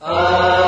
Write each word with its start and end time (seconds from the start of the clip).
Amén. 0.00 0.59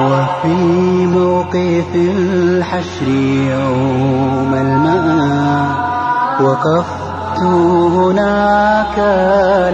وفي 0.00 0.56
موقف 1.06 1.94
الحشر 1.94 3.08
يوم 3.08 4.54
المآب 4.54 5.74
وقفت 6.40 7.42
هناك 7.42 8.98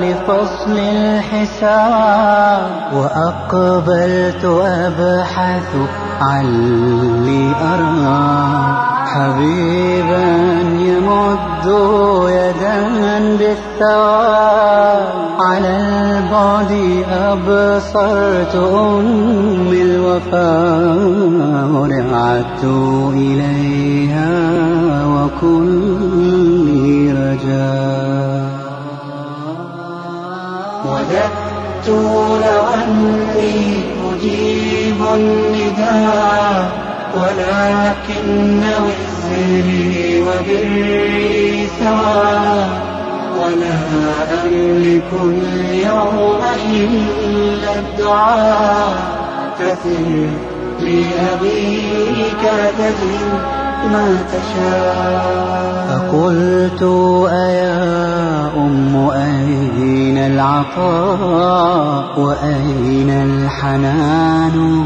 لفصل 0.03 0.79
الحساب 0.79 2.71
وأقبلت 2.95 4.45
أبحث 4.65 5.71
علي 6.23 7.53
أرى. 7.75 8.77
حبيبا 9.07 10.27
يمد 10.63 11.67
يدا 12.29 12.77
بالثواب 13.39 14.56
على 15.41 15.69
البعد 15.69 16.73
أبصرت 17.11 18.55
أمي 18.57 19.83
الوفاء 19.83 21.67
ورعدت 21.73 22.65
إليها 23.13 24.31
وكلي 25.07 27.13
رجاء 27.13 28.47
وددت 30.85 31.89
لو 31.89 32.63
أني 32.75 33.81
أجيب 34.13 35.01
النداء 35.15 36.71
ولكن 37.17 38.63
وزري 38.85 40.23
وبري 40.23 41.67
سواء 41.81 42.96
ولا 43.43 43.75
أملك 44.45 45.11
اليوم 45.23 46.39
إلا 46.71 47.79
الدعاء. 47.79 48.97
كثر 49.61 50.29
لأبيك 50.81 52.43
تجد 52.79 53.33
ما 53.93 54.07
تشاء. 54.33 55.87
فقلت 55.89 56.83
أيا 57.33 58.51
أم 58.57 59.11
أين 59.11 60.19
العطاء؟ 60.19 62.21
وأين 62.21 63.11
الحنان؟ 63.11 64.85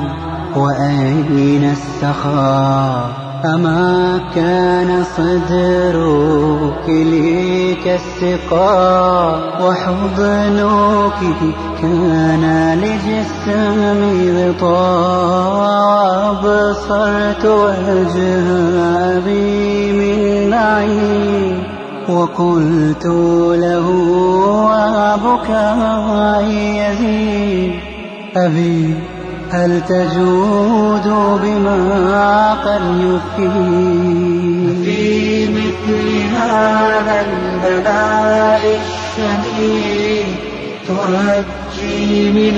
وأين 0.57 1.73
السخاء؟ 1.73 3.30
أما 3.45 4.21
كان 4.35 5.05
صدرك 5.17 6.89
لي 6.89 7.75
كالسقاء 7.75 9.63
وحضنك 9.63 11.21
كان 11.83 12.45
لجسمي 12.83 14.33
غطاء 14.33 15.71
أبصرت 16.31 17.45
وجه 17.45 18.47
أبي 19.17 19.93
من 19.93 20.51
نعيم 20.51 21.63
وقلت 22.09 23.07
له 23.57 23.89
وبكائي 25.21 26.77
يزيد 26.79 27.73
أبي 28.37 28.95
هل 29.53 29.81
تجود 29.89 31.07
بما 31.43 32.55
قد 32.55 32.83
يفيد؟ 33.01 34.85
في 34.85 35.49
مثل 35.49 35.99
هذا 36.37 37.27
البلاء 37.27 38.81
الشديد 38.81 40.27
ترجي 40.89 42.31
من 42.31 42.57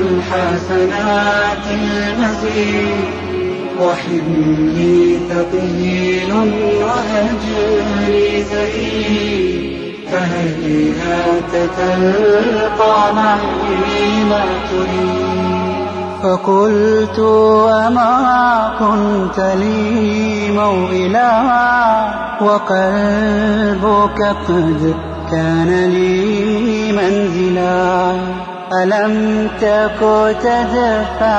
الحسنات 0.00 1.66
المزيد 1.70 3.04
وحملي 3.80 5.18
ثقيل 5.28 6.32
وأجري 6.80 8.44
زهيد 8.44 9.74
فهيهات 10.12 11.52
تلقى 11.76 13.14
معي 13.14 14.24
ما 14.30 14.44
تريد. 14.70 15.73
فقلت 16.24 17.18
أما 17.86 18.70
كنت 18.78 19.40
لي 19.40 20.50
موئلا 20.50 21.32
وقلبك 22.40 24.22
قد 24.48 24.94
كان 25.30 25.90
لي 25.90 26.92
منزلا. 26.92 28.12
ألم 28.82 29.48
تك 29.60 30.00
تدفع 30.42 31.34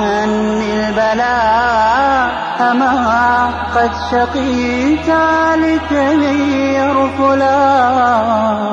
عني 0.00 0.88
البلاء؟ 0.88 2.30
أما 2.70 3.50
قد 3.76 3.90
شقيت 4.10 5.08
لكي 5.56 6.74
يرفلا 6.74 7.56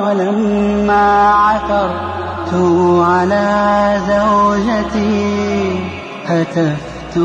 ولما 0.04 1.30
عثرت 1.30 2.21
على 2.54 3.96
زوجتي 4.08 5.80
هتفت 6.26 7.16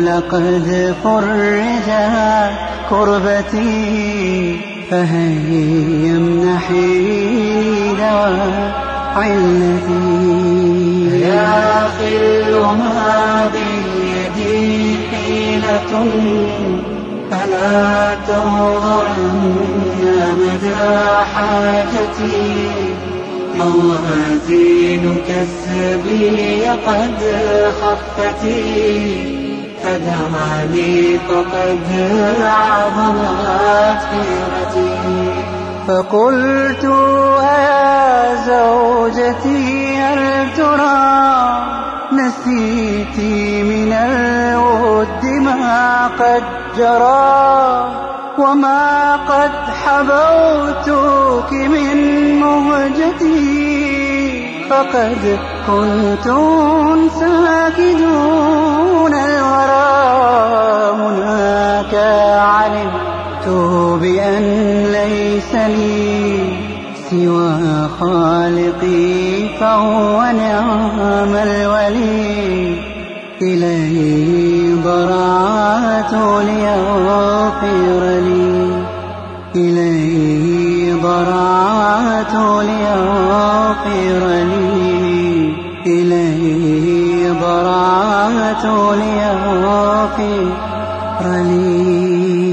لقد 0.00 0.94
فرجت 1.04 2.50
كربتي 2.90 4.56
فهيا 4.90 6.16
امنحيني 6.16 7.94
دواء 7.94 8.72
علتي 9.16 11.20
يا 11.28 11.88
خل 11.98 12.52
ما 12.60 13.50
بيدي 13.52 14.96
حيلة 15.10 15.92
فلا 17.30 18.14
تنظرن 18.28 19.54
مدى 20.38 20.84
حاجتي. 21.34 22.60
موازين 23.58 25.16
كسبي 25.28 26.66
قد 26.86 27.20
خفتي 27.80 29.44
فدعني 29.82 31.18
فقد 31.28 31.86
عظمت 32.42 34.00
خيرتي. 34.10 34.94
فقلت 35.88 36.84
يا 37.42 38.34
زوجتي 38.46 39.96
هل 39.96 40.48
ترى 40.56 41.04
نسيتي 42.12 43.62
من 43.62 43.92
الود 43.92 45.24
ما 45.24 46.06
قد 46.06 46.42
جرى؟ 46.76 48.03
وما 48.38 49.16
قد 49.16 49.52
حبوتك 49.84 51.52
من 51.52 51.96
مهجتي. 52.40 53.84
فقد 54.70 55.38
كنت 55.66 56.24
ساكدون 57.20 59.14
الورى 59.14 59.94
هناك 61.00 61.94
علمت 62.38 63.46
بأن 64.00 64.44
ليس 64.92 65.54
لي 65.54 66.38
سوى 67.10 67.88
خالقي 68.00 69.48
فهو 69.60 70.22
نعم 70.22 71.34
الولي. 71.34 72.94
إليه 73.42 74.74
ضرعت 74.74 75.43
ليغفر 76.12 78.00
لي. 78.20 78.84
إليه 79.56 80.94
ضرعت 80.94 82.34
ليغفر 82.64 84.26
لي. 84.26 85.52
إليه 85.86 87.32
ضرعت 87.32 88.64
ليغفر 88.64 90.48
لي. 91.22 92.43